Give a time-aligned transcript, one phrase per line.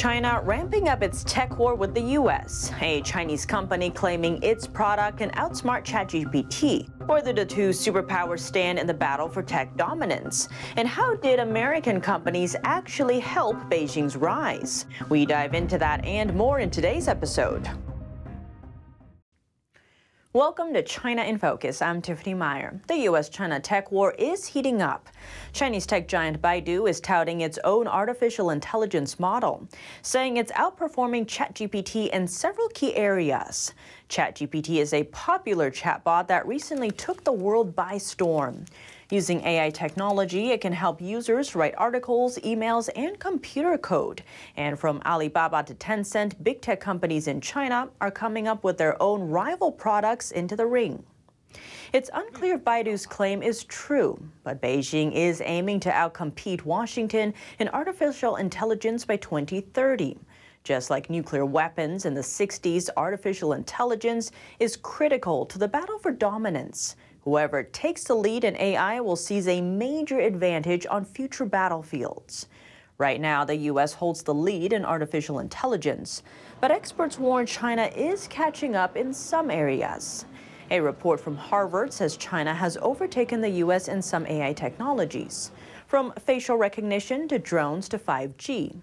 [0.00, 5.18] China ramping up its tech war with the US, a Chinese company claiming its product
[5.18, 6.88] can outsmart ChatGPT.
[7.22, 10.48] Did the two superpowers stand in the battle for tech dominance?
[10.76, 14.86] And how did American companies actually help Beijing's rise?
[15.10, 17.68] We dive into that and more in today's episode.
[20.32, 21.82] Welcome to China in Focus.
[21.82, 22.80] I'm Tiffany Meyer.
[22.86, 23.28] The U.S.
[23.30, 25.08] China tech war is heating up.
[25.52, 29.66] Chinese tech giant Baidu is touting its own artificial intelligence model,
[30.02, 33.74] saying it's outperforming ChatGPT in several key areas.
[34.08, 38.66] ChatGPT is a popular chatbot that recently took the world by storm.
[39.10, 44.22] Using AI technology, it can help users write articles, emails, and computer code.
[44.56, 49.00] And from Alibaba to Tencent, big tech companies in China are coming up with their
[49.02, 51.02] own rival products into the ring.
[51.92, 57.68] It's unclear if Baidu's claim is true, but Beijing is aiming to outcompete Washington in
[57.70, 60.18] artificial intelligence by 2030.
[60.62, 66.12] Just like nuclear weapons in the 60s, artificial intelligence is critical to the battle for
[66.12, 66.94] dominance.
[67.24, 72.46] Whoever takes the lead in AI will seize a major advantage on future battlefields.
[72.96, 73.92] Right now, the U.S.
[73.94, 76.22] holds the lead in artificial intelligence,
[76.60, 80.24] but experts warn China is catching up in some areas.
[80.70, 83.88] A report from Harvard says China has overtaken the U.S.
[83.88, 85.50] in some AI technologies,
[85.86, 88.76] from facial recognition to drones to 5G.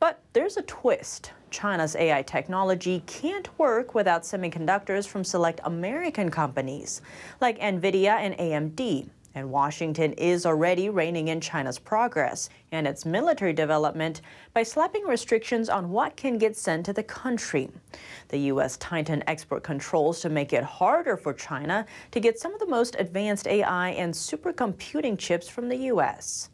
[0.00, 1.32] But there's a twist.
[1.56, 7.00] China's AI technology can't work without semiconductors from select American companies
[7.40, 9.08] like NVIDIA and AMD.
[9.34, 14.20] And Washington is already reining in China's progress and its military development
[14.52, 17.70] by slapping restrictions on what can get sent to the country.
[18.28, 18.76] The U.S.
[18.76, 22.96] tightened export controls to make it harder for China to get some of the most
[22.98, 26.50] advanced AI and supercomputing chips from the U.S.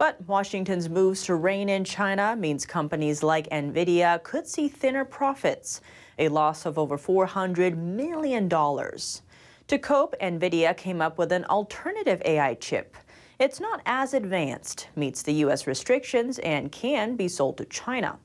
[0.00, 5.82] But Washington's moves to rein in China means companies like Nvidia could see thinner profits,
[6.18, 8.48] a loss of over $400 million.
[8.48, 12.96] To cope, Nvidia came up with an alternative AI chip.
[13.38, 15.66] It's not as advanced, meets the U.S.
[15.66, 18.18] restrictions, and can be sold to China.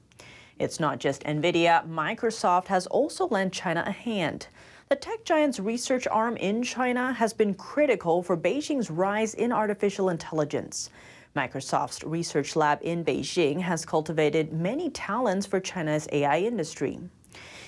[0.57, 4.47] It's not just Nvidia, Microsoft has also lent China a hand.
[4.87, 10.07] The tech giant's research arm in China has been critical for Beijing's rise in artificial
[10.07, 10.89] intelligence.
[11.35, 16.99] Microsoft's research lab in Beijing has cultivated many talents for China's AI industry.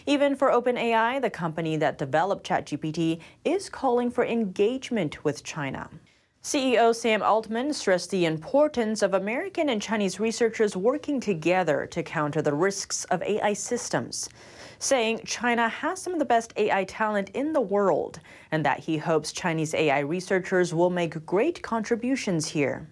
[0.06, 5.90] Even for OpenAI, the company that developed ChatGPT is calling for engagement with China.
[6.44, 12.42] CEO Sam Altman stressed the importance of American and Chinese researchers working together to counter
[12.42, 14.30] the risks of AI systems,
[14.80, 18.98] saying China has some of the best AI talent in the world and that he
[18.98, 22.88] hopes Chinese AI researchers will make great contributions here.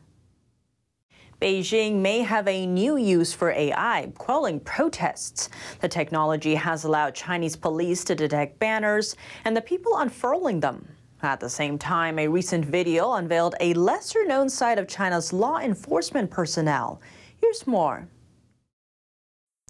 [1.41, 5.50] Beijing may have a new use for AI, quelling protests.
[5.81, 10.88] The technology has allowed Chinese police to detect banners and the people unfurling them.
[11.22, 15.59] At the same time, a recent video unveiled a lesser known side of China's law
[15.59, 17.01] enforcement personnel.
[17.41, 18.07] Here's more.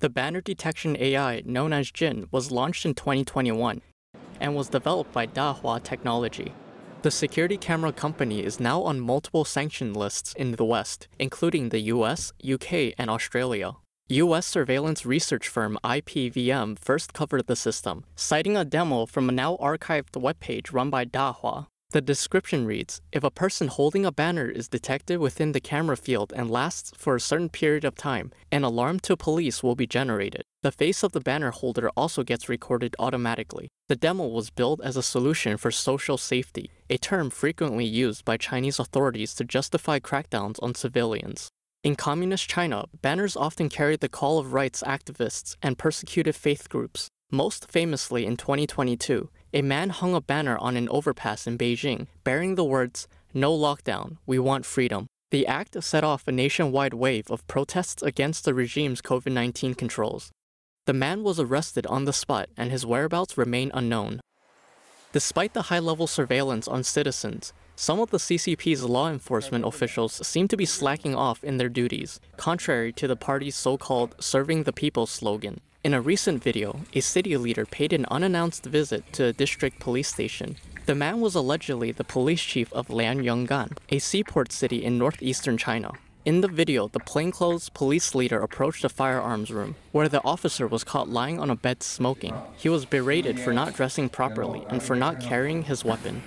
[0.01, 3.81] The banner detection AI, known as Jin, was launched in 2021
[4.39, 6.51] and was developed by Dahua Technology.
[7.05, 11.81] The security camera company is now on multiple sanction lists in the West, including the
[11.93, 13.73] US, UK, and Australia.
[14.09, 19.55] US surveillance research firm IPVM first covered the system, citing a demo from a now
[19.57, 21.67] archived webpage run by Dahua.
[21.91, 26.33] The description reads If a person holding a banner is detected within the camera field
[26.35, 30.43] and lasts for a certain period of time, an alarm to police will be generated.
[30.63, 33.69] The face of the banner holder also gets recorded automatically.
[33.87, 38.37] The demo was built as a solution for social safety, a term frequently used by
[38.37, 41.49] Chinese authorities to justify crackdowns on civilians.
[41.83, 47.09] In Communist China, banners often carried the call of rights activists and persecuted faith groups.
[47.31, 52.55] Most famously in 2022, a man hung a banner on an overpass in Beijing bearing
[52.55, 55.07] the words, No lockdown, we want freedom.
[55.31, 60.29] The act set off a nationwide wave of protests against the regime's COVID 19 controls.
[60.85, 64.19] The man was arrested on the spot and his whereabouts remain unknown.
[65.13, 70.49] Despite the high level surveillance on citizens, some of the CCP's law enforcement officials seem
[70.49, 74.73] to be slacking off in their duties, contrary to the party's so called serving the
[74.73, 75.61] people slogan.
[75.85, 80.07] In a recent video, a city leader paid an unannounced visit to a district police
[80.07, 80.55] station.
[80.87, 85.91] The man was allegedly the police chief of Lianyungang, a seaport city in northeastern China.
[86.25, 90.83] In the video, the plainclothes police leader approached a firearms room, where the officer was
[90.83, 92.33] caught lying on a bed smoking.
[92.57, 96.23] He was berated for not dressing properly and for not carrying his weapon.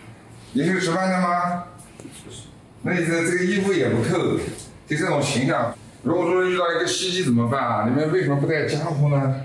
[2.83, 4.39] 那这个衣服也不扣，
[4.87, 5.75] 就这种形象。
[6.05, 7.85] 如果说遇到一个袭击怎么办啊？
[7.89, 9.45] 你们为什么不带家伙呢？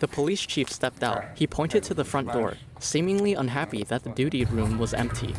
[0.00, 1.24] The police chief stepped out.
[1.34, 5.34] He pointed to the front door, seemingly unhappy that the duty room was empty.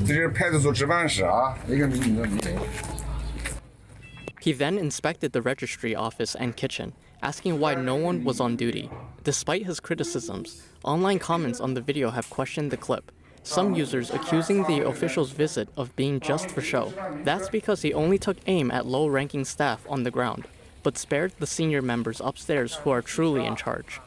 [4.42, 8.90] He then inspected the registry office and kitchen, asking why no one was on duty.
[9.24, 13.12] Despite his criticisms, online comments on the video have questioned the clip,
[13.44, 16.94] some users accusing the official's visit of being just for show.
[17.24, 20.48] That's because he only took aim at low ranking staff on the ground,
[20.82, 24.00] but spared the senior members upstairs who are truly in charge.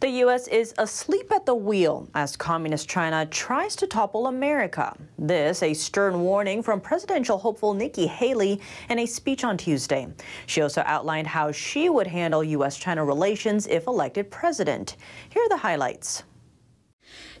[0.00, 0.48] The U.S.
[0.48, 4.94] is asleep at the wheel as Communist China tries to topple America.
[5.18, 8.60] This, a stern warning from presidential hopeful Nikki Haley
[8.90, 10.08] in a speech on Tuesday.
[10.46, 12.76] She also outlined how she would handle U.S.
[12.76, 14.96] China relations if elected president.
[15.30, 16.24] Here are the highlights.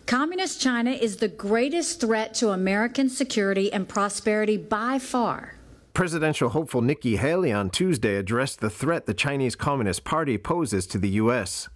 [0.06, 5.53] Communist China is the greatest threat to American security and prosperity by far.
[5.94, 10.98] Presidential hopeful Nikki Haley on Tuesday addressed the threat the Chinese Communist Party poses to
[10.98, 11.68] the U.S.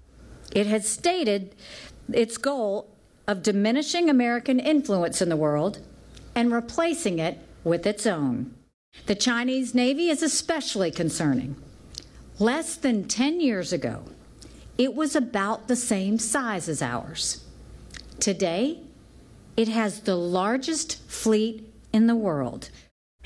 [0.53, 1.55] It has stated
[2.13, 2.91] its goal
[3.29, 5.87] of diminishing American influence in the world
[6.35, 8.57] and replacing it with its own.
[9.07, 11.55] The Chinese Navy is especially concerning.
[12.41, 14.03] Less than 10 years ago,
[14.77, 17.45] it was about the same size as ours.
[18.19, 18.81] Today,
[19.57, 22.71] it has the largest fleet in the world.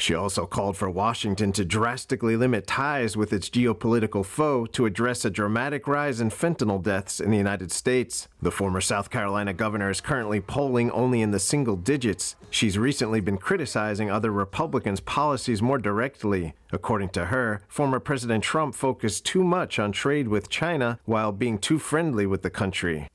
[0.03, 5.25] She also called for Washington to drastically limit ties with its geopolitical foe to address
[5.25, 8.27] a dramatic rise in fentanyl deaths in the United States.
[8.41, 12.35] The former South Carolina governor is currently polling only in the single digits.
[12.51, 16.55] She's recently been criticizing other Republicans' policies more directly.
[16.73, 21.59] According to her, former President Trump focused too much on trade with China while being
[21.59, 23.07] too friendly with the country.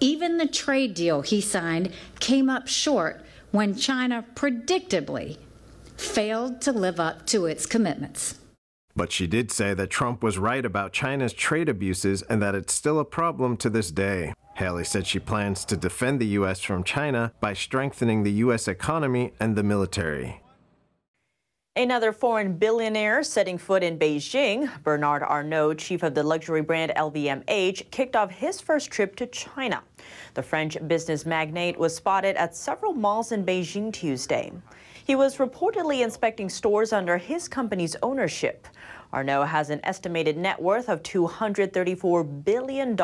[0.00, 5.36] Even the trade deal he signed came up short when China predictably
[5.96, 8.38] failed to live up to its commitments.
[8.96, 12.72] But she did say that Trump was right about China's trade abuses and that it's
[12.72, 14.32] still a problem to this day.
[14.54, 16.60] Haley said she plans to defend the U.S.
[16.60, 18.68] from China by strengthening the U.S.
[18.68, 20.40] economy and the military.
[21.76, 27.90] Another foreign billionaire setting foot in Beijing, Bernard Arnault, chief of the luxury brand LVMH,
[27.90, 29.82] kicked off his first trip to China.
[30.34, 34.52] The French business magnate was spotted at several malls in Beijing Tuesday.
[35.04, 38.66] He was reportedly inspecting stores under his company's ownership.
[39.12, 42.96] Arnault has an estimated net worth of $234 billion,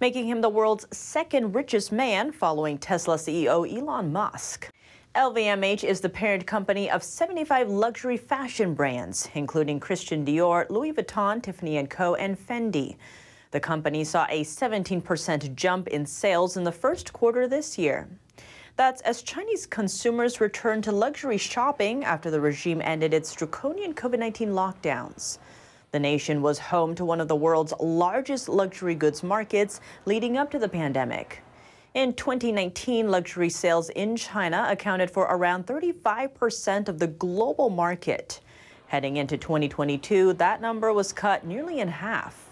[0.00, 4.70] making him the world's second richest man following Tesla CEO Elon Musk.
[5.16, 11.42] LVMH is the parent company of 75 luxury fashion brands, including Christian Dior, Louis Vuitton,
[11.42, 12.94] Tiffany & Co., and Fendi.
[13.50, 18.08] The company saw a 17% jump in sales in the first quarter this year.
[18.76, 24.18] That's as Chinese consumers return to luxury shopping after the regime ended its draconian COVID
[24.18, 25.38] 19 lockdowns.
[25.90, 30.50] The nation was home to one of the world's largest luxury goods markets leading up
[30.52, 31.42] to the pandemic.
[31.92, 38.40] In 2019, luxury sales in China accounted for around 35% of the global market.
[38.86, 42.51] Heading into 2022, that number was cut nearly in half.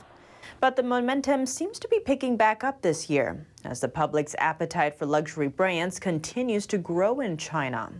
[0.60, 4.94] But the momentum seems to be picking back up this year as the public's appetite
[4.94, 7.90] for luxury brands continues to grow in China.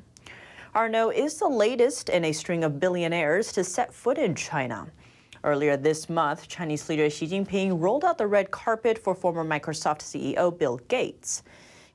[0.75, 4.87] Arnault is the latest in a string of billionaires to set foot in China.
[5.43, 10.03] Earlier this month, Chinese leader Xi Jinping rolled out the red carpet for former Microsoft
[10.03, 11.43] CEO Bill Gates.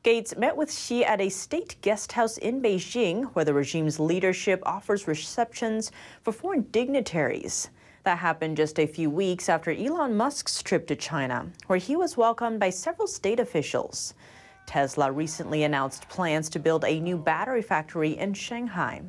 [0.02, 4.64] Gates met with Xi at a state guest house in Beijing, where the regime's leadership
[4.66, 5.92] offers receptions
[6.24, 7.70] for foreign dignitaries.
[8.06, 12.16] That happened just a few weeks after Elon Musk's trip to China, where he was
[12.16, 14.14] welcomed by several state officials.
[14.68, 19.02] Tesla recently announced plans to build a new battery factory in Shanghai.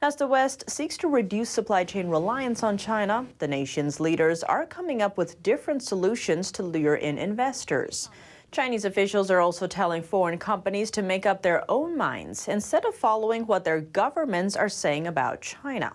[0.00, 4.64] As the West seeks to reduce supply chain reliance on China, the nation's leaders are
[4.64, 8.08] coming up with different solutions to lure in investors.
[8.50, 12.94] Chinese officials are also telling foreign companies to make up their own minds instead of
[12.94, 15.92] following what their governments are saying about China.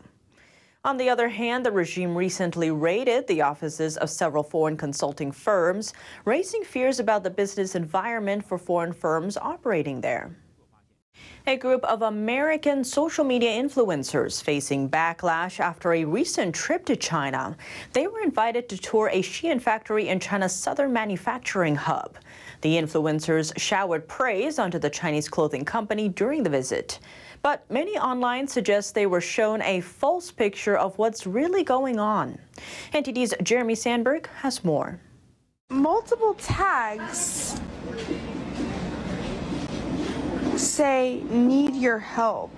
[0.85, 5.93] On the other hand, the regime recently raided the offices of several foreign consulting firms,
[6.25, 10.35] raising fears about the business environment for foreign firms operating there.
[11.47, 17.55] A group of American social media influencers facing backlash after a recent trip to China.
[17.93, 22.17] They were invited to tour a Shein factory in China's southern manufacturing hub.
[22.59, 26.99] The influencers showered praise onto the Chinese clothing company during the visit.
[27.43, 32.39] But many online suggest they were shown a false picture of what's really going on.
[32.93, 35.01] NTD's Jeremy Sandberg has more.
[35.69, 37.59] Multiple tags
[40.55, 42.49] say, need your help.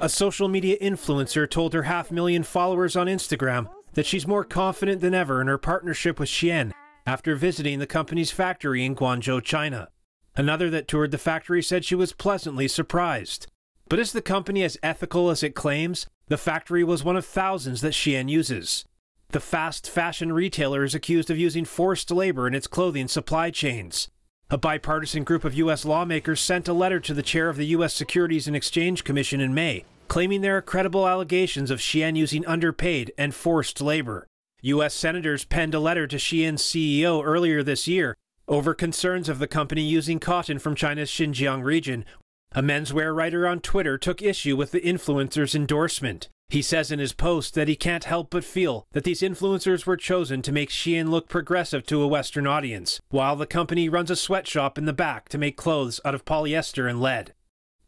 [0.00, 5.00] A social media influencer told her half million followers on Instagram that she's more confident
[5.00, 6.72] than ever in her partnership with Shein
[7.06, 9.88] after visiting the company's factory in Guangzhou, China.
[10.36, 13.46] Another that toured the factory said she was pleasantly surprised.
[13.88, 16.06] But is the company as ethical as it claims?
[16.28, 18.84] The factory was one of thousands that Shein uses.
[19.30, 24.08] The fast fashion retailer is accused of using forced labor in its clothing supply chains.
[24.50, 25.84] A bipartisan group of U.S.
[25.84, 27.94] lawmakers sent a letter to the chair of the U.S.
[27.94, 33.12] Securities and Exchange Commission in May, claiming there are credible allegations of Shein using underpaid
[33.16, 34.26] and forced labor.
[34.62, 34.94] U.S.
[34.94, 38.16] senators penned a letter to Shein's CEO earlier this year
[38.48, 42.04] over concerns of the company using cotton from China's Xinjiang region.
[42.52, 46.28] A menswear writer on Twitter took issue with the influencer's endorsement.
[46.48, 49.98] He says in his post that he can't help but feel that these influencers were
[49.98, 54.16] chosen to make Shein look progressive to a Western audience, while the company runs a
[54.16, 57.34] sweatshop in the back to make clothes out of polyester and lead.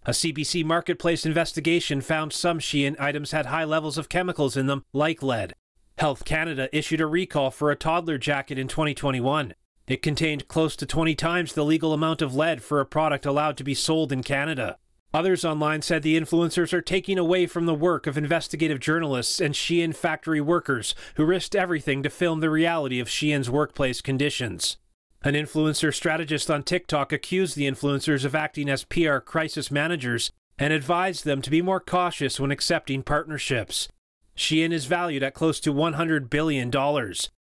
[0.04, 4.84] A CBC Marketplace investigation found some Shein items had high levels of chemicals in them,
[4.92, 5.54] like lead.
[5.96, 9.54] Health Canada issued a recall for a toddler jacket in 2021.
[9.90, 13.56] It contained close to 20 times the legal amount of lead for a product allowed
[13.56, 14.78] to be sold in Canada.
[15.12, 19.52] Others online said the influencers are taking away from the work of investigative journalists and
[19.52, 24.76] Shein factory workers who risked everything to film the reality of Shein's workplace conditions.
[25.22, 30.72] An influencer strategist on TikTok accused the influencers of acting as PR crisis managers and
[30.72, 33.88] advised them to be more cautious when accepting partnerships.
[34.36, 36.70] Shein is valued at close to $100 billion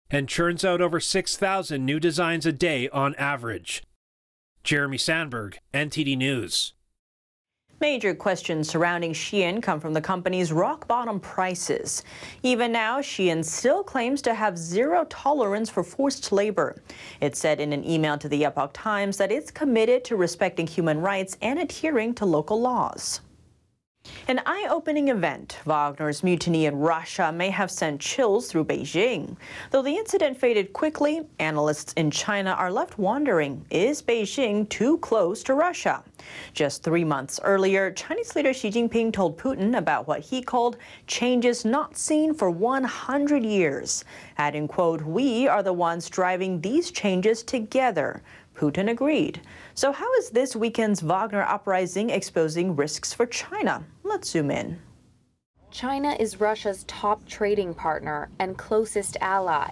[0.09, 3.83] and churns out over 6,000 new designs a day on average.
[4.63, 6.73] Jeremy Sandberg, NTD News.
[7.79, 12.03] Major questions surrounding Shein come from the company's rock bottom prices.
[12.41, 16.81] Even now, Shein still claims to have zero tolerance for forced labor.
[17.21, 20.99] It said in an email to the Epoch Times that it's committed to respecting human
[20.99, 23.21] rights and adhering to local laws.
[24.27, 29.37] An eye-opening event, Wagner's mutiny in Russia may have sent chills through Beijing.
[29.71, 35.43] Though the incident faded quickly, analysts in China are left wondering, is Beijing too close
[35.43, 36.03] to Russia?
[36.53, 41.63] Just three months earlier, Chinese leader Xi Jinping told Putin about what he called changes
[41.63, 44.03] not seen for 100 years,
[44.37, 48.21] adding, quote, we are the ones driving these changes together.
[48.57, 49.39] Putin agreed.
[49.77, 53.84] So, how is this weekend's Wagner uprising exposing risks for China?
[54.01, 54.79] Let's zoom in.
[55.69, 59.69] China is Russia's top trading partner and closest ally.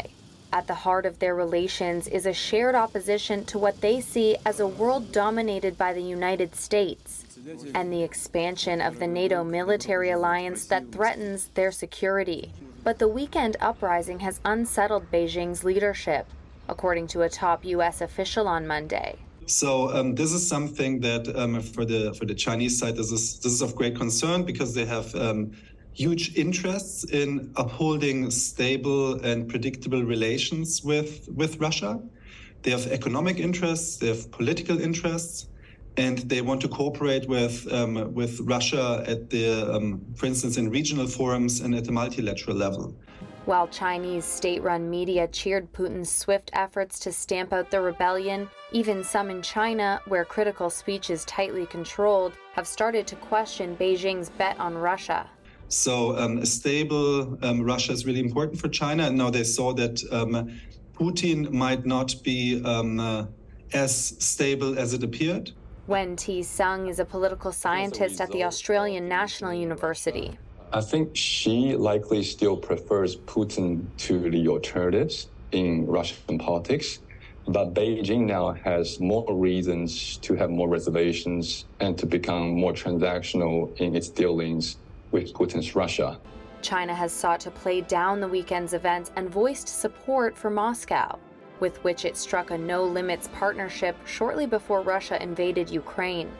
[0.54, 4.60] At the heart of their relations is a shared opposition to what they see as
[4.60, 7.26] a world dominated by the United States
[7.74, 12.52] and the expansion of the NATO military alliance that threatens their security.
[12.84, 16.28] But the weekend uprising has unsettled Beijing's leadership
[16.70, 18.02] according to a top U.S.
[18.02, 19.18] official on Monday.
[19.46, 23.40] So um, this is something that um, for the for the Chinese side this is
[23.40, 25.52] this is of great concern because they have um,
[25.94, 32.02] huge interests in upholding stable and predictable relations with with Russia.
[32.64, 35.48] They have economic interests, they have political interests,
[35.98, 40.70] and they want to cooperate with um, with Russia at the, um, for instance, in
[40.70, 42.96] regional forums and at the multilateral level.
[43.46, 49.04] While Chinese state run media cheered Putin's swift efforts to stamp out the rebellion, even
[49.04, 54.60] some in China, where critical speech is tightly controlled, have started to question Beijing's bet
[54.60, 55.30] on Russia.
[55.68, 59.04] So, um, a stable um, Russia is really important for China.
[59.04, 60.60] And now they saw that um,
[60.94, 63.26] Putin might not be um, uh,
[63.74, 65.52] as stable as it appeared.
[65.86, 70.36] Wen-Ti Sung is a political scientist at the Australian National University.
[70.74, 77.00] I think Xi likely still prefers Putin to the alternatives in Russian politics.
[77.48, 83.76] But Beijing now has more reasons to have more reservations and to become more transactional
[83.80, 84.78] in its dealings
[85.12, 86.20] with Putin's Russia.
[86.64, 91.20] China has sought to play down the weekend's events and voiced support for Moscow,
[91.60, 96.32] with which it struck a no limits partnership shortly before Russia invaded Ukraine.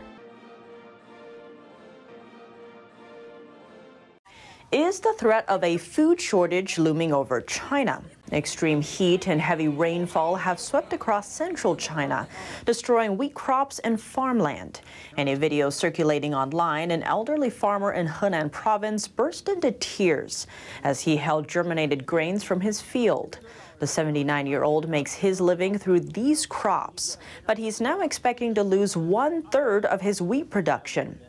[4.72, 8.02] Is the threat of a food shortage looming over China?
[8.32, 12.28] Extreme heat and heavy rainfall have swept across central China,
[12.66, 14.82] destroying wheat crops and farmland.
[15.18, 20.48] In a video circulating online, an elderly farmer in Henan province burst into tears
[20.84, 23.38] as he held germinated grains from his field.
[23.78, 28.64] The 79 year old makes his living through these crops, but he's now expecting to
[28.64, 31.20] lose one third of his wheat production.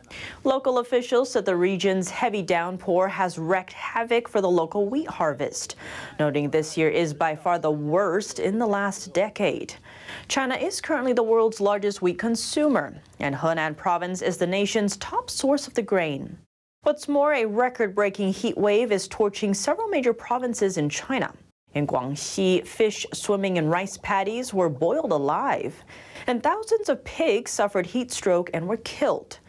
[0.45, 5.75] Local officials said the region's heavy downpour has wreaked havoc for the local wheat harvest,
[6.21, 9.75] noting this year is by far the worst in the last decade.
[10.29, 15.31] China is currently the world's largest wheat consumer, and Henan province is the nation's top
[15.31, 16.39] source of the grain.
[16.85, 21.35] What's more, a record breaking heat wave is torching several major provinces in China.
[21.77, 25.85] In Guangxi, fish swimming in rice paddies were boiled alive,
[26.27, 29.41] and thousands of pigs suffered heat stroke and were killed.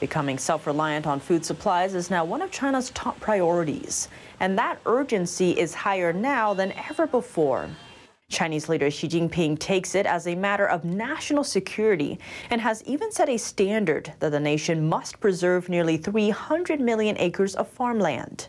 [0.00, 4.08] Becoming self reliant on food supplies is now one of China's top priorities,
[4.40, 7.68] and that urgency is higher now than ever before.
[8.28, 12.18] Chinese leader Xi Jinping takes it as a matter of national security
[12.50, 17.54] and has even set a standard that the nation must preserve nearly 300 million acres
[17.54, 18.48] of farmland.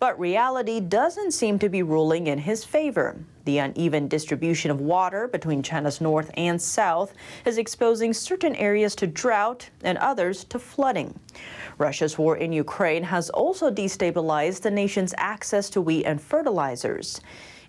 [0.00, 3.16] But reality doesn't seem to be ruling in his favor.
[3.44, 7.14] The uneven distribution of water between China's north and south
[7.44, 11.18] is exposing certain areas to drought and others to flooding.
[11.78, 17.20] Russia's war in Ukraine has also destabilized the nation's access to wheat and fertilizers.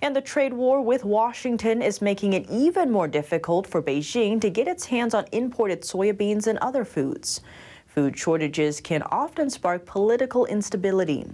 [0.04, 4.52] And the trade war with Washington is making it even more difficult for Beijing to
[4.52, 7.42] get its hands on imported soybeans and other foods.
[7.88, 11.26] Food shortages can often spark political instability.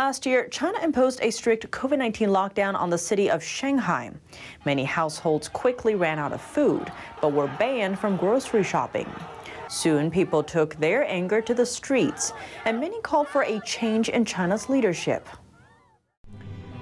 [0.00, 4.10] Last year, China imposed a strict COVID 19 lockdown on the city of Shanghai.
[4.64, 6.90] Many households quickly ran out of food,
[7.20, 9.06] but were banned from grocery shopping.
[9.68, 12.32] Soon, people took their anger to the streets,
[12.64, 15.28] and many called for a change in China's leadership.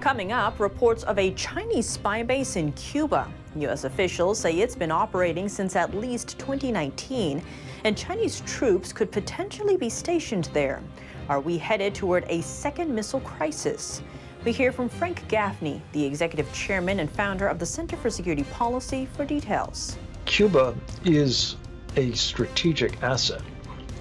[0.00, 3.28] Coming up, reports of a Chinese spy base in Cuba.
[3.56, 3.82] U.S.
[3.82, 7.42] officials say it's been operating since at least 2019,
[7.82, 10.80] and Chinese troops could potentially be stationed there.
[11.28, 14.00] Are we headed toward a second missile crisis?
[14.44, 18.44] We hear from Frank Gaffney, the executive chairman and founder of the Center for Security
[18.44, 19.98] Policy, for details.
[20.26, 21.56] Cuba is
[21.96, 23.42] a strategic asset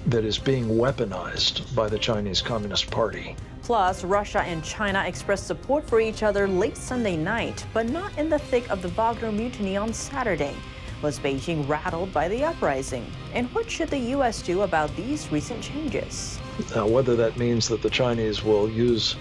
[0.06, 3.36] that is being weaponized by the Chinese Communist Party.
[3.68, 8.30] Plus, Russia and China expressed support for each other late Sunday night, but not in
[8.30, 10.56] the thick of the Wagner mutiny on Saturday.
[11.02, 13.06] Was Beijing rattled by the uprising?
[13.34, 14.42] And what should the U.S.
[14.42, 16.40] do about these recent changes?
[16.74, 19.18] Now, whether that means that the Chinese will use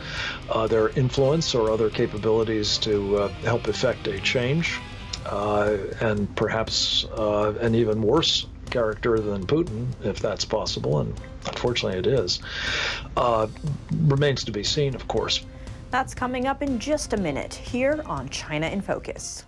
[0.48, 4.78] uh, their influence or other capabilities to uh, help effect a change,
[5.24, 11.14] uh, and perhaps uh, an even worse character than Putin, if that's possible, and
[11.46, 12.40] unfortunately it is,
[13.16, 13.46] uh,
[14.02, 15.44] remains to be seen, of course.
[15.90, 19.44] That's coming up in just a minute here on China in Focus.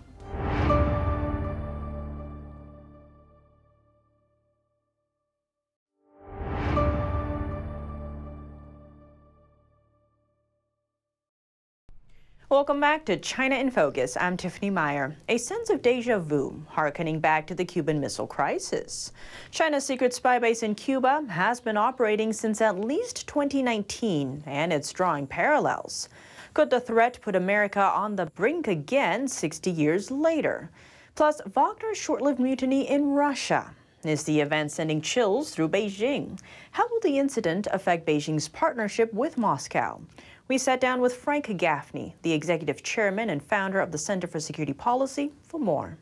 [12.49, 14.17] Welcome back to China in Focus.
[14.19, 15.15] I'm Tiffany Meyer.
[15.29, 19.11] A sense of deja vu, harkening back to the Cuban Missile Crisis.
[19.51, 24.91] China's secret spy base in Cuba has been operating since at least 2019, and it's
[24.91, 26.09] drawing parallels.
[26.55, 30.71] Could the threat put America on the brink again 60 years later?
[31.13, 33.75] Plus, Wagner's short lived mutiny in Russia.
[34.03, 36.39] Is the event sending chills through Beijing?
[36.71, 40.01] How will the incident affect Beijing's partnership with Moscow?
[40.49, 44.39] We sat down with Frank Gaffney, the executive chairman and founder of the Center for
[44.39, 45.95] Security Policy, for more.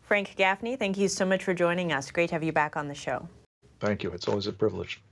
[0.00, 2.10] Frank Gaffney, thank you so much for joining us.
[2.10, 3.28] Great to have you back on the show.
[3.78, 4.10] Thank you.
[4.12, 5.02] It's always a privilege.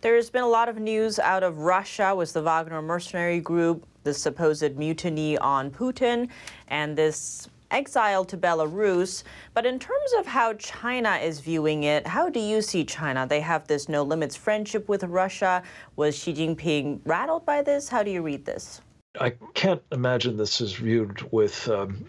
[0.00, 4.12] There's been a lot of news out of Russia with the Wagner mercenary group, the
[4.12, 6.28] supposed mutiny on Putin,
[6.66, 9.24] and this exile to Belarus.
[9.52, 13.26] But in terms of how China is viewing it, how do you see China?
[13.26, 15.62] They have this no limits friendship with Russia.
[15.96, 17.88] Was Xi Jinping rattled by this?
[17.88, 18.80] How do you read this?
[19.20, 22.06] I can't imagine this is viewed with um,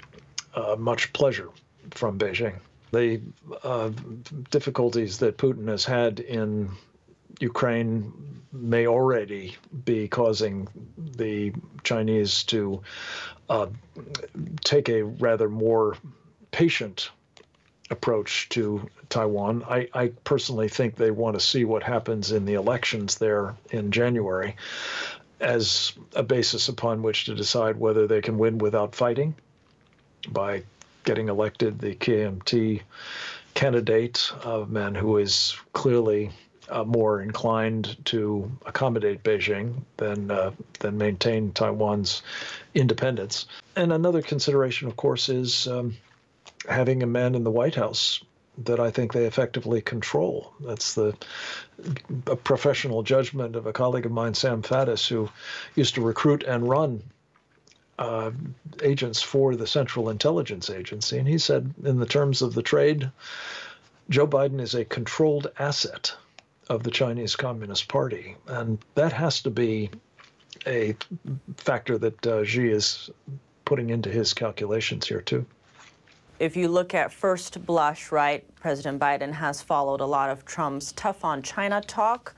[0.56, 1.50] uh, much pleasure
[1.92, 2.56] from Beijing.
[2.92, 3.22] The
[3.64, 3.90] uh,
[4.52, 6.72] difficulties that Putin has had in
[7.40, 8.14] Ukraine
[8.52, 10.68] may already be causing
[11.18, 12.82] the Chinese to
[13.50, 13.68] uh,
[14.64, 15.98] take a rather more
[16.52, 17.12] patient
[17.92, 19.64] approach to Taiwan.
[19.70, 23.92] I, I, personally think they want to see what happens in the elections there in
[23.92, 24.56] January
[25.40, 29.36] as a basis upon which to decide whether they can win without fighting
[30.30, 30.64] by
[31.04, 32.82] getting elected the KMT
[33.54, 36.32] candidate, a man who is clearly
[36.70, 42.24] uh, more inclined to accommodate Beijing than uh, than maintain Taiwan's
[42.74, 43.46] independence.
[43.76, 45.96] And another consideration, of course, is um,
[46.68, 48.24] having a man in the White House
[48.64, 50.54] that I think they effectively control.
[50.62, 51.16] That's the
[52.44, 55.30] professional judgment of a colleague of mine, Sam Faddis, who
[55.76, 57.04] used to recruit and run
[58.00, 58.32] uh,
[58.82, 61.18] agents for the Central Intelligence Agency.
[61.18, 63.12] And he said, in the terms of the trade,
[64.10, 66.16] Joe Biden is a controlled asset
[66.70, 68.36] of the Chinese Communist Party.
[68.48, 69.90] And that has to be
[70.66, 70.96] a
[71.58, 73.10] factor that uh, Xi is
[73.66, 75.46] putting into his calculations here, too.
[76.40, 80.92] If you look at first blush, right, President Biden has followed a lot of Trump's
[80.94, 82.36] tough on China talk.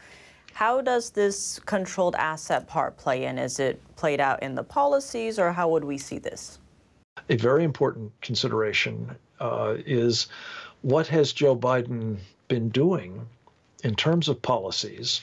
[0.53, 3.37] How does this controlled asset part play in?
[3.37, 6.59] Is it played out in the policies, or how would we see this?
[7.29, 10.27] A very important consideration uh, is
[10.81, 13.27] what has Joe Biden been doing
[13.87, 15.21] in terms of policies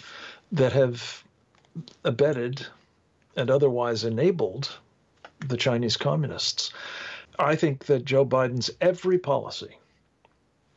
[0.50, 1.22] that have
[2.02, 2.66] abetted
[3.36, 4.78] and otherwise enabled
[5.46, 6.72] the Chinese communists.
[7.38, 9.76] I think that Joe Biden's every policy,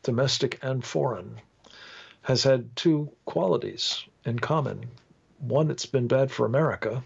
[0.04, 1.39] domestic and foreign,
[2.23, 4.89] has had two qualities in common.
[5.39, 7.02] One, it's been bad for America,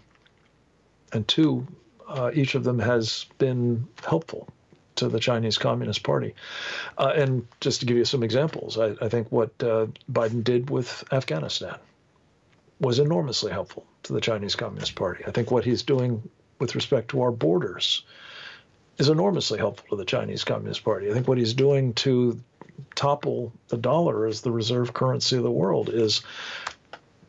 [1.12, 1.64] and two,
[2.08, 4.48] uh, each of them has been helpful
[4.96, 6.34] to the Chinese Communist Party.
[6.98, 10.70] Uh, and just to give you some examples, I, I think what uh, Biden did
[10.70, 11.76] with Afghanistan
[12.80, 15.24] was enormously helpful to the Chinese Communist Party.
[15.26, 16.28] I think what he's doing
[16.58, 18.02] with respect to our borders
[18.98, 21.10] is enormously helpful to the Chinese Communist Party.
[21.10, 22.40] I think what he's doing to
[22.94, 26.22] topple the dollar as the reserve currency of the world is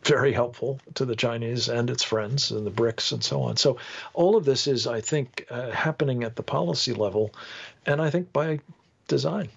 [0.04, 3.58] very helpful to the Chinese and its friends and the BRICS and so on.
[3.58, 3.78] So
[4.14, 7.34] all of this is, I think, uh, happening at the policy level,
[7.86, 8.60] and I think by
[9.08, 9.50] design,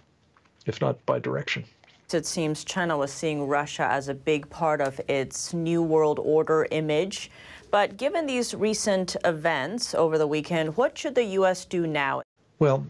[0.67, 1.65] if not by direction.
[2.13, 6.69] It seems China was seeing Russia as a big part of its New World Order
[6.71, 7.31] image.
[7.73, 11.65] But given these recent events over the weekend, what should the U.S.
[11.65, 12.23] do now?
[12.61, 12.87] Well,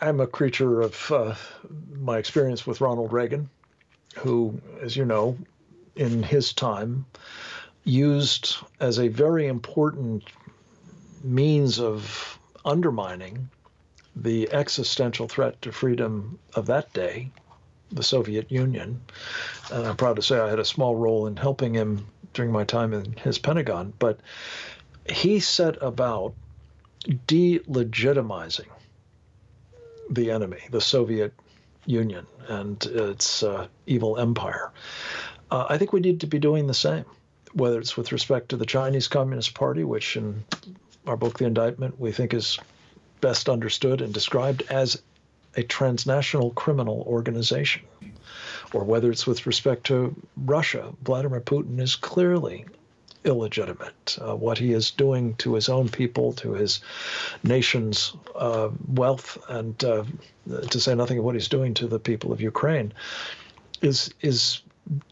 [0.00, 1.34] I'm a creature of uh,
[1.98, 3.50] my experience with Ronald Reagan,
[4.16, 5.36] who, as you know,
[5.96, 7.06] in his time,
[7.84, 10.24] used as a very important
[11.22, 13.48] means of undermining
[14.14, 17.30] the existential threat to freedom of that day
[17.90, 19.00] the Soviet Union.
[19.70, 22.64] And I'm proud to say I had a small role in helping him during my
[22.64, 23.92] time in his Pentagon.
[23.98, 24.20] But
[25.08, 26.34] he set about
[27.06, 28.68] delegitimizing
[30.10, 31.32] the enemy, the Soviet
[31.86, 34.70] Union, and its uh, evil empire.
[35.52, 37.04] Uh, I think we need to be doing the same,
[37.52, 40.42] whether it's with respect to the Chinese Communist Party, which in
[41.06, 42.58] our book, The Indictment, we think is
[43.20, 45.02] best understood and described as
[45.54, 47.82] a transnational criminal organization,
[48.72, 50.90] or whether it's with respect to Russia.
[51.02, 52.64] Vladimir Putin is clearly
[53.26, 54.16] illegitimate.
[54.22, 56.80] Uh, what he is doing to his own people, to his
[57.44, 60.02] nation's uh, wealth, and uh,
[60.70, 62.94] to say nothing of what he's doing to the people of Ukraine,
[63.82, 64.62] is is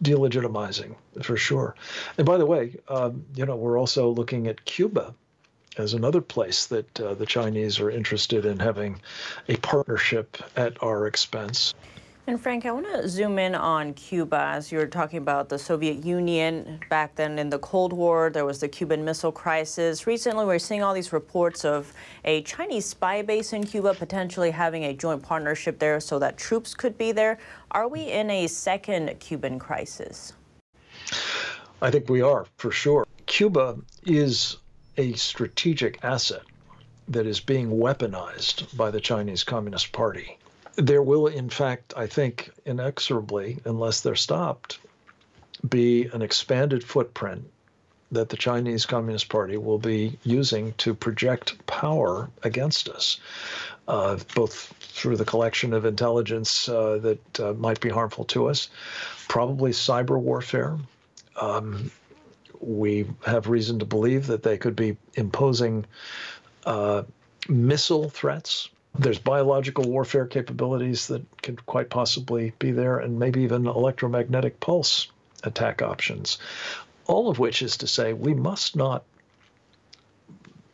[0.03, 1.75] delegitimizing for sure.
[2.19, 5.15] And by the way, um, you know, we're also looking at Cuba
[5.77, 9.01] as another place that uh, the Chinese are interested in having
[9.49, 11.75] a partnership at our expense.
[12.31, 15.59] And Frank, I want to zoom in on Cuba as you were talking about the
[15.59, 18.31] Soviet Union back then in the Cold War.
[18.31, 20.07] There was the Cuban Missile Crisis.
[20.07, 21.93] Recently, we're seeing all these reports of
[22.25, 26.73] a Chinese spy base in Cuba potentially having a joint partnership there so that troops
[26.73, 27.37] could be there.
[27.73, 30.33] Are we in a second Cuban crisis?
[31.83, 33.09] I think we are, for sure.
[33.27, 34.57] Cuba is
[34.97, 36.43] a strategic asset
[37.09, 40.39] that is being weaponized by the Chinese Communist Party.
[40.77, 44.79] There will, in fact, I think, inexorably, unless they're stopped,
[45.69, 47.45] be an expanded footprint
[48.13, 53.21] that the Chinese Communist Party will be using to project power against us,
[53.87, 58.69] uh, both through the collection of intelligence uh, that uh, might be harmful to us,
[59.29, 60.77] probably cyber warfare,
[61.41, 61.91] um,
[62.61, 65.87] we have reason to believe that they could be imposing
[66.67, 67.03] uh,
[67.49, 68.69] missile threats.
[68.99, 75.09] There's biological warfare capabilities that could quite possibly be there, and maybe even electromagnetic pulse
[75.43, 76.39] attack options.
[77.07, 79.05] All of which is to say, we must not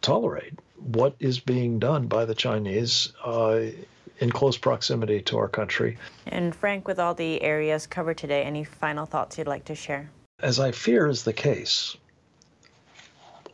[0.02, 3.60] tolerate what is being done by the Chinese uh,
[4.18, 5.98] in close proximity to our country.
[6.26, 10.10] And Frank, with all the areas covered today, any final thoughts you'd like to share?
[10.40, 11.96] as I fear is the case,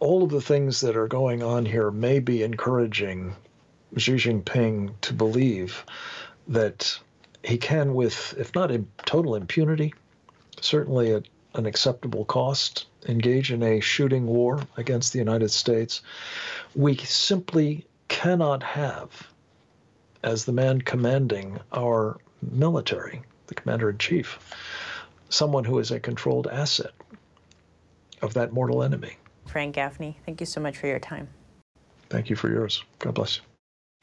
[0.01, 3.37] all of the things that are going on here may be encouraging
[3.97, 5.85] Xi Jinping to believe
[6.49, 6.99] that
[7.45, 9.95] he can, with, if not in total impunity,
[10.61, 11.25] certainly at
[11.55, 16.03] an acceptable cost, engage in a shooting war against the United States.
[16.75, 19.29] We simply cannot have,
[20.23, 24.39] as the man commanding our military, the commander in chief,
[25.29, 26.93] someone who is a controlled asset
[28.23, 29.17] of that mortal enemy.
[29.47, 31.29] Frank Gaffney, thank you so much for your time.
[32.09, 32.83] Thank you for yours.
[32.99, 33.52] God bless you.